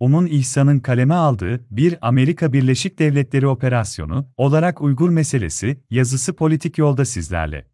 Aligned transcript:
Um'un 0.00 0.26
İhsan'ın 0.26 0.78
kaleme 0.78 1.14
aldığı 1.14 1.66
bir 1.70 1.98
Amerika 2.02 2.52
Birleşik 2.52 2.98
Devletleri 2.98 3.46
operasyonu 3.46 4.26
olarak 4.36 4.80
Uygur 4.80 5.10
meselesi 5.10 5.80
yazısı 5.90 6.32
politik 6.32 6.78
yolda 6.78 7.04
sizlerle. 7.04 7.66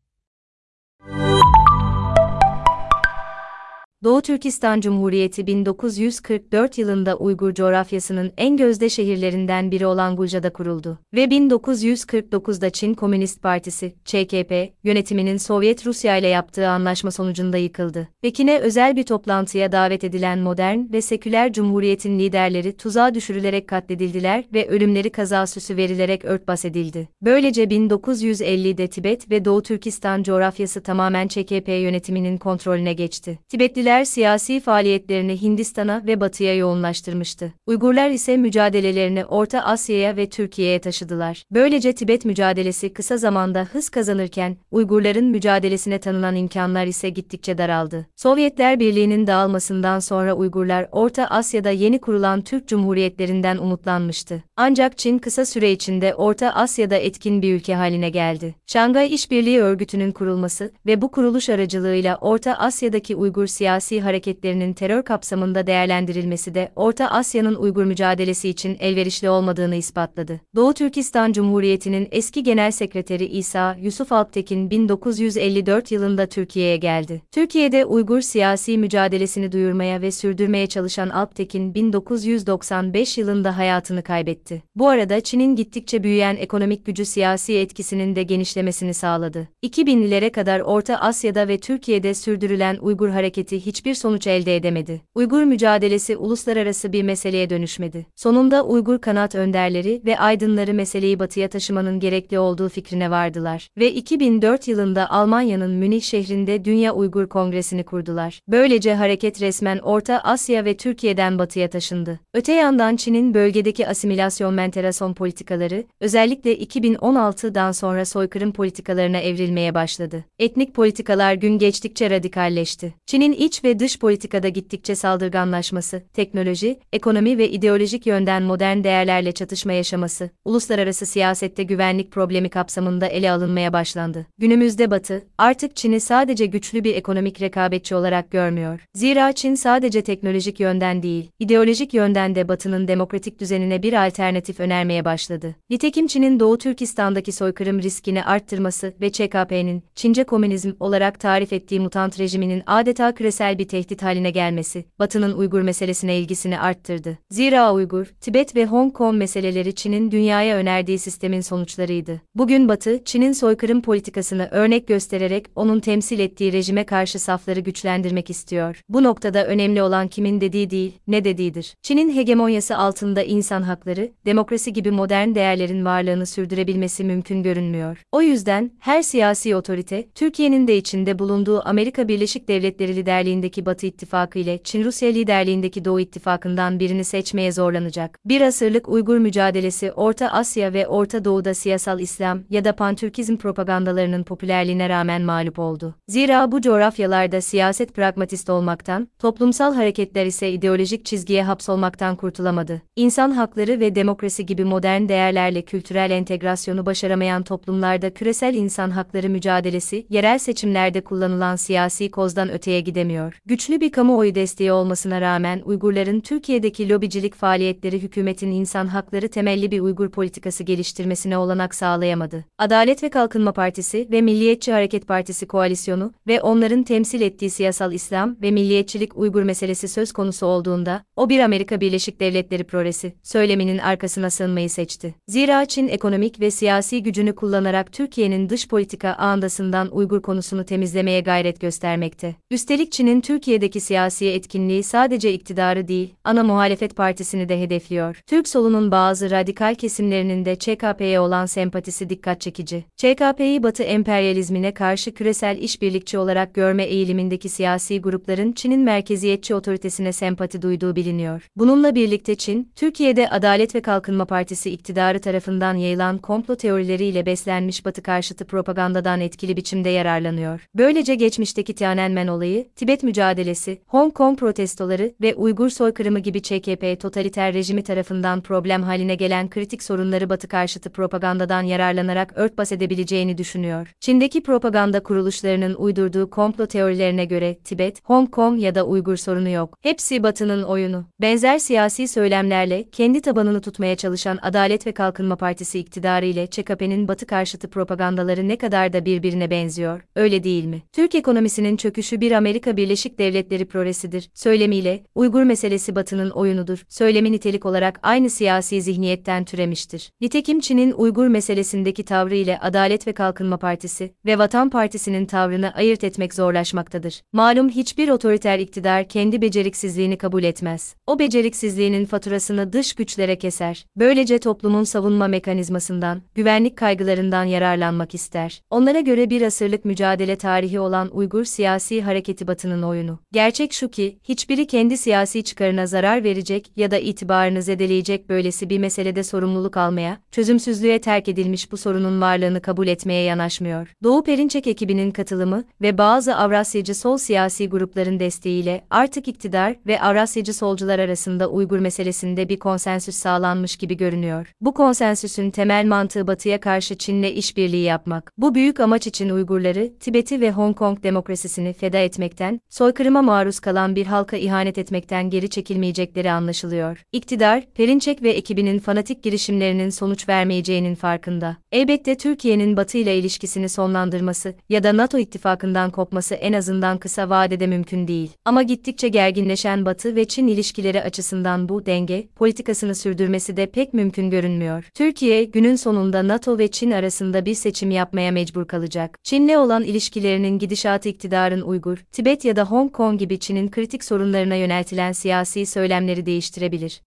Doğu 4.07 4.23
Türkistan 4.23 4.81
Cumhuriyeti 4.81 5.47
1944 5.47 6.79
yılında 6.79 7.17
Uygur 7.17 7.55
coğrafyasının 7.55 8.33
en 8.37 8.57
gözde 8.57 8.89
şehirlerinden 8.89 9.71
biri 9.71 9.87
olan 9.87 10.17
Gulca'da 10.17 10.53
kuruldu 10.53 10.99
ve 11.15 11.25
1949'da 11.25 12.71
Çin 12.71 12.95
Komünist 12.95 13.43
Partisi, 13.43 13.95
ÇKP, 14.05 14.73
yönetiminin 14.85 15.37
Sovyet 15.37 15.87
Rusya 15.87 16.17
ile 16.17 16.29
yaptığı 16.29 16.69
anlaşma 16.69 17.11
sonucunda 17.11 17.57
yıkıldı. 17.57 18.09
Pekin'e 18.23 18.59
özel 18.59 18.97
bir 18.97 19.03
toplantıya 19.03 19.73
davet 19.73 20.05
edilen 20.05 20.39
modern 20.39 20.93
ve 20.93 21.03
seküler 21.03 21.53
cumhuriyetin 21.53 22.19
liderleri 22.19 22.77
tuzağa 22.77 23.15
düşürülerek 23.15 23.69
katledildiler 23.69 24.45
ve 24.55 24.69
ölümleri 24.69 25.11
kazasüsü 25.11 25.77
verilerek 25.77 26.25
örtbas 26.25 26.65
edildi. 26.65 27.09
Böylece 27.23 27.65
1950'de 27.65 28.87
Tibet 28.87 29.31
ve 29.31 29.45
Doğu 29.45 29.63
Türkistan 29.63 30.23
coğrafyası 30.23 30.83
tamamen 30.83 31.29
ÇKP 31.29 31.69
yönetiminin 31.69 32.37
kontrolüne 32.37 32.93
geçti. 32.93 33.39
Tibetliler 33.49 33.96
Türkler 33.97 34.05
siyasi 34.05 34.61
faaliyetlerini 34.61 35.43
Hindistan'a 35.43 36.03
ve 36.07 36.21
Batı'ya 36.21 36.57
yoğunlaştırmıştı. 36.57 37.53
Uygurlar 37.67 38.11
ise 38.11 38.37
mücadelelerini 38.37 39.25
Orta 39.25 39.61
Asya'ya 39.61 40.17
ve 40.17 40.29
Türkiye'ye 40.29 40.79
taşıdılar. 40.79 41.45
Böylece 41.51 41.93
Tibet 41.93 42.25
mücadelesi 42.25 42.93
kısa 42.93 43.17
zamanda 43.17 43.69
hız 43.73 43.89
kazanırken, 43.89 44.57
Uygurların 44.71 45.25
mücadelesine 45.25 45.99
tanınan 45.99 46.37
imkanlar 46.37 46.87
ise 46.87 47.11
gittikçe 47.11 47.59
daraldı. 47.59 48.07
Sovyetler 48.17 48.81
Birliği'nin 48.81 49.27
dağılmasından 49.27 49.99
sonra 49.99 50.35
Uygurlar 50.35 50.89
Orta 50.93 51.27
Asya'da 51.27 51.71
yeni 51.71 52.01
kurulan 52.01 52.41
Türk 52.41 52.69
Cumhuriyetlerinden 52.69 53.57
umutlanmıştı. 53.57 54.43
Ancak 54.57 54.99
Çin 54.99 55.19
kısa 55.19 55.47
süre 55.47 55.73
içinde 55.73 56.15
Orta 56.15 56.51
Asya'da 56.51 56.97
etkin 56.97 57.43
bir 57.43 57.55
ülke 57.55 57.75
haline 57.75 58.11
geldi. 58.11 58.55
Şangay 58.67 59.15
İşbirliği 59.15 59.61
Örgütü'nün 59.61 60.13
kurulması 60.13 60.73
ve 60.87 61.03
bu 61.03 61.11
kuruluş 61.11 61.49
aracılığıyla 61.49 62.19
Orta 62.21 62.55
Asya'daki 62.55 63.17
Uygur 63.17 63.47
siyasi 63.47 63.86
siyasi 63.87 64.05
hareketlerinin 64.05 64.73
terör 64.73 65.03
kapsamında 65.03 65.67
değerlendirilmesi 65.67 66.55
de 66.55 66.73
Orta 66.77 67.11
Asya'nın 67.11 67.55
Uygur 67.55 67.85
mücadelesi 67.85 68.49
için 68.49 68.77
elverişli 68.81 69.31
olmadığını 69.31 69.75
ispatladı. 69.77 70.41
Doğu 70.57 70.75
Türkistan 70.75 71.33
Cumhuriyeti'nin 71.33 72.09
eski 72.11 72.43
Genel 72.43 72.71
Sekreteri 72.71 73.27
İsa 73.27 73.77
Yusuf 73.81 74.13
Alptekin 74.13 74.71
1954 74.71 75.93
yılında 75.93 76.27
Türkiye'ye 76.27 76.77
geldi. 76.77 77.23
Türkiye'de 77.33 77.85
Uygur 77.85 78.21
siyasi 78.21 78.79
mücadelesini 78.79 79.53
duyurmaya 79.53 80.03
ve 80.03 80.11
sürdürmeye 80.11 80.67
çalışan 80.67 81.09
Alptekin 81.09 81.75
1995 81.75 83.19
yılında 83.19 83.57
hayatını 83.57 84.03
kaybetti. 84.03 84.63
Bu 84.77 84.89
arada 84.89 85.21
Çin'in 85.21 85.57
gittikçe 85.57 86.03
büyüyen 86.03 86.37
ekonomik 86.37 86.87
gücü 86.87 87.05
siyasi 87.05 87.59
etkisinin 87.59 88.17
de 88.17 88.23
genişlemesini 88.23 88.95
sağladı. 88.95 89.49
2000'lilere 89.65 90.31
kadar 90.31 90.61
Orta 90.61 90.97
Asya'da 90.97 91.49
ve 91.49 91.59
Türkiye'de 91.59 92.15
sürdürülen 92.15 92.77
Uygur 92.81 93.09
hareketi 93.09 93.66
hiçbir 93.67 93.95
sonuç 93.95 94.27
elde 94.27 94.57
edemedi. 94.57 95.01
Uygur 95.15 95.43
mücadelesi 95.43 96.17
uluslararası 96.17 96.93
bir 96.93 97.03
meseleye 97.03 97.51
dönüşmedi. 97.51 98.07
Sonunda 98.17 98.63
Uygur 98.65 98.99
kanat 98.99 99.35
önderleri 99.35 100.03
ve 100.05 100.19
aydınları 100.19 100.75
meseleyi 100.75 101.19
batıya 101.19 101.49
taşımanın 101.49 102.01
gerekli 102.01 102.39
olduğu 102.39 102.69
fikrine 102.69 103.11
vardılar 103.11 103.69
ve 103.79 103.93
2004 103.93 104.69
yılında 104.69 105.11
Almanya'nın 105.11 105.71
Münih 105.71 106.03
şehrinde 106.03 106.65
Dünya 106.65 106.93
Uygur 106.93 107.27
Kongresi'ni 107.27 107.85
kurdular. 107.85 108.41
Böylece 108.49 108.95
hareket 108.95 109.43
resmen 109.43 109.79
Orta 109.79 110.19
Asya 110.19 110.65
ve 110.65 110.77
Türkiye'den 110.77 111.39
batıya 111.39 111.71
taşındı. 111.71 112.21
Öte 112.35 112.53
yandan 112.53 112.97
Çin'in 112.97 113.35
bölgedeki 113.35 113.89
asimilasyon 113.89 114.55
menterasyon 114.55 115.15
politikaları, 115.15 115.85
özellikle 116.01 116.57
2016'dan 116.59 117.73
sonra 117.73 118.05
soykırım 118.05 118.53
politikalarına 118.53 119.19
evrilmeye 119.19 119.75
başladı. 119.75 120.25
Etnik 120.39 120.75
politikalar 120.75 121.35
gün 121.35 121.59
geçtikçe 121.59 122.11
radikalleşti. 122.11 122.95
Çin'in 123.07 123.33
iç 123.33 123.56
ve 123.65 123.79
dış 123.79 123.99
politikada 123.99 124.49
gittikçe 124.49 124.95
saldırganlaşması, 124.95 126.03
teknoloji, 126.13 126.81
ekonomi 126.93 127.39
ve 127.39 127.51
ideolojik 127.51 128.07
yönden 128.07 128.43
modern 128.43 128.85
değerlerle 128.85 129.33
çatışma 129.33 129.73
yaşaması, 129.73 130.31
uluslararası 130.45 131.07
siyasette 131.07 131.63
güvenlik 131.63 132.13
problemi 132.13 132.49
kapsamında 132.49 133.07
ele 133.07 133.31
alınmaya 133.31 133.73
başlandı. 133.73 134.27
Günümüzde 134.39 134.91
Batı, 134.91 135.23
artık 135.39 135.77
Çin'i 135.77 136.01
sadece 136.01 136.47
güçlü 136.47 136.85
bir 136.85 136.95
ekonomik 136.95 137.41
rekabetçi 137.41 137.95
olarak 137.95 138.31
görmüyor. 138.31 138.81
Zira 138.95 139.33
Çin 139.33 139.55
sadece 139.55 140.03
teknolojik 140.03 140.61
yönden 140.61 141.03
değil, 141.03 141.31
ideolojik 141.39 141.95
yönden 141.95 142.35
de 142.35 142.49
Batı'nın 142.49 142.89
demokratik 142.89 143.41
düzenine 143.41 143.83
bir 143.83 144.07
alternatif 144.07 144.61
önermeye 144.61 145.05
başladı. 145.05 145.55
Nitekim 145.71 146.07
Çin'in 146.07 146.41
Doğu 146.41 146.59
Türkistan'daki 146.59 147.33
soykırım 147.33 147.83
riskini 147.83 148.25
arttırması 148.25 148.95
ve 149.01 149.11
ÇKP'nin, 149.11 149.83
Çince 149.95 150.25
komünizm 150.25 150.73
olarak 150.81 151.21
tarif 151.21 151.53
ettiği 151.53 151.81
mutant 151.81 152.21
rejiminin 152.21 152.63
adeta 152.67 153.15
küresel 153.15 153.46
küresel 153.47 153.59
bir 153.59 153.69
tehdit 153.69 154.03
haline 154.03 154.31
gelmesi, 154.31 154.85
Batı'nın 154.99 155.33
Uygur 155.33 155.63
meselesine 155.63 156.19
ilgisini 156.19 156.59
arttırdı. 156.59 157.19
Zira 157.31 157.73
Uygur, 157.73 158.07
Tibet 158.21 158.57
ve 158.57 158.67
Hong 158.67 158.93
Kong 158.93 159.17
meseleleri 159.17 159.75
Çin'in 159.75 160.11
dünyaya 160.11 160.57
önerdiği 160.57 160.99
sistemin 160.99 161.41
sonuçlarıydı. 161.41 162.21
Bugün 162.35 162.69
Batı, 162.69 163.05
Çin'in 163.05 163.33
soykırım 163.33 163.83
politikasını 163.83 164.49
örnek 164.51 164.89
göstererek 164.89 165.47
onun 165.57 165.81
temsil 165.81 166.19
ettiği 166.19 166.53
rejime 166.53 166.85
karşı 166.85 167.19
safları 167.19 167.61
güçlendirmek 167.61 168.31
istiyor. 168.31 168.81
Bu 168.89 169.03
noktada 169.03 169.47
önemli 169.47 169.83
olan 169.83 170.09
kimin 170.09 170.41
dediği 170.41 170.71
değil, 170.71 170.93
ne 171.07 171.25
dediğidir. 171.25 171.75
Çin'in 171.83 172.17
hegemonyası 172.17 172.77
altında 172.77 173.23
insan 173.23 173.63
hakları, 173.63 174.13
demokrasi 174.27 174.73
gibi 174.73 174.91
modern 174.91 175.35
değerlerin 175.35 175.85
varlığını 175.85 176.27
sürdürebilmesi 176.27 177.05
mümkün 177.05 177.43
görünmüyor. 177.43 178.03
O 178.13 178.23
yüzden 178.23 178.71
her 178.81 179.03
siyasi 179.03 179.57
otorite, 179.57 180.09
Türkiye'nin 180.15 180.69
de 180.69 180.77
içinde 180.77 181.19
bulunduğu 181.19 181.69
Amerika 181.69 182.09
Birleşik 182.09 182.49
Devletleri 182.49 182.97
liderliği 182.97 183.36
liderliğindeki 183.37 183.67
Batı 183.67 183.87
İttifakı 183.87 184.39
ile 184.39 184.59
Çin-Rusya 184.65 185.09
liderliğindeki 185.09 185.85
Doğu 185.85 186.01
İttifakı'ndan 186.01 186.81
birini 186.81 187.05
seçmeye 187.05 187.53
zorlanacak. 187.53 188.19
Bir 188.25 188.41
asırlık 188.41 188.89
Uygur 188.89 189.19
mücadelesi 189.19 189.93
Orta 189.93 190.29
Asya 190.29 190.73
ve 190.73 190.87
Orta 190.87 191.25
Doğu'da 191.25 191.55
siyasal 191.55 192.01
İslam 192.01 192.43
ya 192.51 192.65
da 192.65 192.77
pantürkizm 192.77 193.37
propagandalarının 193.37 194.23
popülerliğine 194.25 194.89
rağmen 194.89 195.23
mağlup 195.23 195.59
oldu. 195.59 195.95
Zira 196.09 196.53
bu 196.53 196.61
coğrafyalarda 196.61 197.41
siyaset 197.41 197.95
pragmatist 197.95 198.51
olmaktan, 198.51 199.09
toplumsal 199.19 199.75
hareketler 199.75 200.27
ise 200.27 200.51
ideolojik 200.51 201.05
çizgiye 201.05 201.45
hapsolmaktan 201.45 202.17
kurtulamadı. 202.17 202.83
İnsan 202.97 203.31
hakları 203.31 203.81
ve 203.81 203.95
demokrasi 203.95 204.47
gibi 204.47 204.65
modern 204.65 205.09
değerlerle 205.09 205.63
kültürel 205.63 206.11
entegrasyonu 206.11 206.87
başaramayan 206.87 207.43
toplumlarda 207.43 208.11
küresel 208.15 208.55
insan 208.55 208.91
hakları 208.91 209.29
mücadelesi, 209.29 210.07
yerel 210.11 210.39
seçimlerde 210.39 211.01
kullanılan 211.01 211.57
siyasi 211.57 212.11
kozdan 212.11 212.51
öteye 212.51 212.81
gidemiyor 212.81 213.26
görünüyor. 213.27 213.41
Güçlü 213.47 213.81
bir 213.81 213.93
kamuoyu 213.93 214.35
desteği 214.35 214.73
olmasına 214.73 215.21
rağmen 215.21 215.63
Uygurların 215.65 216.21
Türkiye'deki 216.21 216.89
lobicilik 216.89 217.35
faaliyetleri 217.35 218.03
hükümetin 218.03 218.51
insan 218.51 218.87
hakları 218.87 219.29
temelli 219.29 219.71
bir 219.71 219.81
Uygur 219.81 220.11
politikası 220.11 220.65
geliştirmesine 220.65 221.39
olanak 221.39 221.75
sağlayamadı. 221.75 222.45
Adalet 222.59 223.03
ve 223.03 223.11
Kalkınma 223.11 223.53
Partisi 223.53 224.09
ve 224.11 224.21
Milliyetçi 224.21 224.73
Hareket 224.73 225.07
Partisi 225.07 225.47
koalisyonu 225.47 226.13
ve 226.27 226.41
onların 226.41 226.83
temsil 226.83 227.21
ettiği 227.21 227.51
siyasal 227.51 227.93
İslam 227.93 228.37
ve 228.43 228.51
milliyetçilik 228.51 229.17
Uygur 229.17 229.43
meselesi 229.43 229.89
söz 229.89 230.13
konusu 230.13 230.47
olduğunda, 230.47 231.03
o 231.17 231.29
bir 231.29 231.41
Amerika 231.41 231.81
Birleşik 231.81 232.21
Devletleri 232.21 232.65
projesi, 232.65 233.13
söyleminin 233.23 233.79
arkasına 233.79 234.31
sığınmayı 234.31 234.71
seçti. 234.71 235.15
Zira 235.29 235.67
Çin 235.67 235.89
ekonomik 235.89 236.41
ve 236.41 236.51
siyasi 236.51 237.03
gücünü 237.03 237.35
kullanarak 237.35 237.93
Türkiye'nin 237.93 238.49
dış 238.49 238.69
politika 238.69 239.11
ağındasından 239.11 239.97
Uygur 239.97 240.23
konusunu 240.23 240.65
temizlemeye 240.65 241.21
gayret 241.21 241.61
göstermekte. 241.61 242.35
Üstelik 242.51 242.93
Çin'in 242.93 243.16
Parti'nin 243.17 243.37
Türkiye'deki 243.37 243.81
siyasi 243.81 244.27
etkinliği 244.27 244.83
sadece 244.83 245.33
iktidarı 245.33 245.89
değil, 245.89 246.15
ana 246.25 246.43
muhalefet 246.45 246.97
partisini 246.97 247.49
de 247.49 247.61
hedefliyor. 247.61 248.21
Türk 248.27 248.49
solunun 248.49 248.91
bazı 248.91 249.31
radikal 249.31 249.75
kesimlerinin 249.75 250.45
de 250.45 250.57
ÇKP'ye 250.57 251.21
olan 251.21 251.47
sempatisi 251.47 252.09
dikkat 252.11 252.41
çekici. 252.41 252.85
ÇKP'yi 252.97 253.63
Batı 253.63 253.83
emperyalizmine 253.83 254.75
karşı 254.75 255.15
küresel 255.15 255.59
işbirlikçi 255.59 256.19
olarak 256.19 256.55
görme 256.55 256.85
eğilimindeki 256.85 257.49
siyasi 257.49 258.01
grupların 258.01 258.53
Çin'in 258.53 258.81
merkeziyetçi 258.81 259.55
otoritesine 259.55 260.13
sempati 260.13 260.63
duyduğu 260.63 260.97
biliniyor. 260.97 261.49
Bununla 261.57 261.95
birlikte 261.95 262.35
Çin, 262.35 262.71
Türkiye'de 262.77 263.29
Adalet 263.29 263.75
ve 263.75 263.81
Kalkınma 263.81 264.25
Partisi 264.25 264.71
iktidarı 264.71 265.21
tarafından 265.21 265.75
yayılan 265.75 266.19
komplo 266.19 266.57
teorileriyle 266.57 267.27
beslenmiş 267.27 267.85
Batı 267.85 268.03
karşıtı 268.03 268.45
propagandadan 268.45 269.21
etkili 269.21 269.57
biçimde 269.57 269.89
yararlanıyor. 269.89 270.67
Böylece 270.75 271.15
geçmişteki 271.15 271.75
Tiananmen 271.75 272.27
olayı, 272.27 272.69
Tibet 272.77 273.06
mücadelesi, 273.07 273.79
Hong 273.87 274.15
Kong 274.15 274.39
protestoları 274.39 275.13
ve 275.23 275.35
Uygur 275.35 275.69
soykırımı 275.69 276.19
gibi 276.19 276.43
ÇKP 276.43 277.01
totaliter 277.01 277.55
rejimi 277.55 277.83
tarafından 277.83 278.41
problem 278.41 278.83
haline 278.83 279.15
gelen 279.15 279.51
kritik 279.51 279.83
sorunları 279.83 280.31
Batı 280.31 280.49
karşıtı 280.49 280.91
propagandadan 280.91 281.63
yararlanarak 281.63 282.33
örtbas 282.37 282.73
edebileceğini 282.73 283.39
düşünüyor. 283.39 283.95
Çin'deki 284.01 284.43
propaganda 284.43 285.03
kuruluşlarının 285.03 285.75
uydurduğu 285.75 286.31
komplo 286.31 286.67
teorilerine 286.67 287.25
göre 287.25 287.59
Tibet, 287.65 288.01
Hong 288.05 288.31
Kong 288.31 288.61
ya 288.61 288.75
da 288.75 288.87
Uygur 288.87 289.17
sorunu 289.17 289.49
yok. 289.49 289.79
Hepsi 289.81 290.23
Batı'nın 290.23 290.63
oyunu. 290.63 291.05
Benzer 291.21 291.59
siyasi 291.59 292.09
söylemlerle 292.09 292.91
kendi 292.91 293.21
tabanını 293.21 293.61
tutmaya 293.61 293.97
çalışan 293.97 294.39
Adalet 294.43 294.87
ve 294.87 294.93
Kalkınma 294.93 295.37
Partisi 295.37 295.79
iktidarı 295.79 296.27
ile 296.27 296.47
ÇKP'nin 296.47 297.09
Batı 297.09 297.27
karşıtı 297.27 297.71
propagandaları 297.71 298.49
ne 298.49 298.57
kadar 298.57 298.93
da 298.93 299.05
birbirine 299.05 299.51
benziyor, 299.51 300.01
öyle 300.17 300.45
değil 300.45 300.65
mi? 300.65 300.83
Türk 300.93 301.15
ekonomisinin 301.15 301.77
çöküşü 301.77 302.21
bir 302.21 302.33
Amerika 302.33 302.77
Birleşik 302.77 302.96
Devletleri 303.19 303.65
projesidir. 303.65 304.31
Söylemiyle, 304.35 305.03
Uygur 305.15 305.43
meselesi 305.43 305.97
Batı'nın 305.97 306.31
oyunudur. 306.31 306.85
Söylemi 306.89 307.33
nitelik 307.33 307.67
olarak 307.67 308.01
aynı 308.03 308.31
siyasi 308.31 308.83
zihniyetten 308.83 309.45
türemiştir. 309.45 310.11
Nitekim 310.21 310.61
Çin'in 310.61 310.93
Uygur 310.93 311.27
meselesindeki 311.27 312.05
tavrı 312.05 312.37
ile 312.37 312.59
Adalet 312.59 313.07
ve 313.07 313.13
Kalkınma 313.13 313.57
Partisi 313.57 314.15
ve 314.27 314.39
Vatan 314.39 314.71
Partisi'nin 314.71 315.27
tavrını 315.27 315.75
ayırt 315.75 316.05
etmek 316.05 316.35
zorlaşmaktadır. 316.35 317.23
Malum 317.33 317.69
hiçbir 317.69 318.09
otoriter 318.09 318.59
iktidar 318.59 319.09
kendi 319.09 319.43
beceriksizliğini 319.43 320.19
kabul 320.19 320.45
etmez. 320.45 320.95
O 321.07 321.19
beceriksizliğinin 321.19 322.05
faturasını 322.05 322.73
dış 322.73 322.93
güçlere 322.93 323.39
keser. 323.39 323.87
Böylece 323.97 324.39
toplumun 324.39 324.85
savunma 324.85 325.29
mekanizmasından, 325.29 326.23
güvenlik 326.35 326.77
kaygılarından 326.77 327.45
yararlanmak 327.45 328.15
ister. 328.15 328.63
Onlara 328.71 329.01
göre 329.01 329.31
bir 329.31 329.43
asırlık 329.43 329.85
mücadele 329.85 330.37
tarihi 330.37 330.81
olan 330.81 331.17
Uygur 331.17 331.45
siyasi 331.45 332.03
hareketi 332.03 332.47
Batı'nın 332.47 332.76
oyunu. 332.83 333.19
Gerçek 333.33 333.73
şu 333.73 333.89
ki, 333.89 334.19
hiçbiri 334.25 334.67
kendi 334.67 334.97
siyasi 334.97 335.45
çıkarına 335.45 335.87
zarar 335.87 336.25
verecek 336.25 336.71
ya 336.77 336.91
da 336.91 336.99
itibarını 336.99 337.63
zedeleyecek 337.63 338.29
böylesi 338.29 338.71
bir 338.71 338.79
meselede 338.79 339.23
sorumluluk 339.23 339.77
almaya, 339.77 340.21
çözümsüzlüğe 340.31 340.99
terk 340.99 341.29
edilmiş 341.29 341.73
bu 341.73 341.77
sorunun 341.77 342.21
varlığını 342.21 342.63
kabul 342.63 342.87
etmeye 342.87 343.23
yanaşmıyor. 343.23 343.93
Doğu 344.03 344.25
Perinçek 344.25 344.67
ekibinin 344.67 345.11
katılımı 345.11 345.65
ve 345.83 345.99
bazı 345.99 346.37
Avrasyacı 346.37 346.95
sol 346.95 347.17
siyasi 347.17 347.69
grupların 347.69 348.21
desteğiyle 348.21 348.85
artık 348.91 349.29
iktidar 349.29 349.77
ve 349.87 350.01
Avrasyacı 350.01 350.55
solcular 350.55 350.99
arasında 350.99 351.49
Uygur 351.49 351.79
meselesinde 351.79 352.49
bir 352.49 352.59
konsensüs 352.59 353.17
sağlanmış 353.17 353.77
gibi 353.77 353.97
görünüyor. 353.97 354.53
Bu 354.61 354.75
konsensüsün 354.75 355.51
temel 355.51 355.87
mantığı 355.87 356.27
Batı'ya 356.27 356.61
karşı 356.61 356.95
Çin'le 356.99 357.31
işbirliği 357.37 357.85
yapmak. 357.85 358.33
Bu 358.39 358.55
büyük 358.55 358.81
amaç 358.81 359.07
için 359.07 359.31
Uygurları, 359.31 359.93
Tibet'i 360.01 360.41
ve 360.41 360.51
Hong 360.51 360.77
Kong 360.77 361.03
demokrasisini 361.03 361.73
feda 361.73 361.99
etmekten, 361.99 362.61
soykırıma 362.69 363.23
maruz 363.23 363.61
kalan 363.61 363.97
bir 363.97 364.07
halka 364.07 364.37
ihanet 364.37 364.79
etmekten 364.79 365.31
geri 365.31 365.51
çekilmeyecekleri 365.51 366.31
anlaşılıyor. 366.31 367.03
İktidar, 367.13 367.65
Perinçek 367.75 368.23
ve 368.23 368.31
ekibinin 368.31 368.79
fanatik 368.79 369.23
girişimlerinin 369.23 369.91
sonuç 369.91 370.29
vermeyeceğinin 370.29 370.95
farkında. 370.95 371.57
Elbette 371.73 372.17
Türkiye'nin 372.17 372.77
Batı 372.77 372.99
ile 372.99 373.19
ilişkisini 373.19 373.69
sonlandırması 373.69 374.55
ya 374.69 374.85
da 374.85 374.97
NATO 374.97 375.19
ittifakından 375.19 375.91
kopması 375.91 376.35
en 376.35 376.53
azından 376.53 376.99
kısa 376.99 377.31
vadede 377.31 377.67
mümkün 377.67 378.09
değil. 378.09 378.31
Ama 378.45 378.63
gittikçe 378.63 379.09
gerginleşen 379.09 379.87
Batı 379.87 380.17
ve 380.17 380.25
Çin 380.25 380.47
ilişkileri 380.47 381.03
açısından 381.03 381.69
bu 381.69 381.87
denge 381.87 382.29
politikasını 382.37 382.95
sürdürmesi 382.95 383.57
de 383.57 383.67
pek 383.67 383.95
mümkün 383.95 384.31
görünmüyor. 384.31 384.91
Türkiye, 384.95 385.45
günün 385.45 385.77
sonunda 385.77 386.29
NATO 386.29 386.59
ve 386.59 386.69
Çin 386.69 386.91
arasında 386.91 387.47
bir 387.47 387.55
seçim 387.55 387.91
yapmaya 387.91 388.33
mecbur 388.33 388.67
kalacak. 388.67 389.19
Çin'le 389.25 389.57
olan 389.57 389.83
ilişkilerinin 389.83 390.59
gidişatı 390.59 391.09
iktidarın 391.09 391.61
Uygur, 391.61 392.05
Tibet 392.13 392.45
da 392.57 392.65
Hong 392.65 392.93
Kong 392.93 393.19
gibi 393.19 393.39
Çin'in 393.39 393.71
kritik 393.71 394.05
sorunlarına 394.05 394.55
yöneltilen 394.55 395.13
siyasi 395.13 395.67
söylemleri 395.67 396.27
değiştirebilir. 396.27 397.01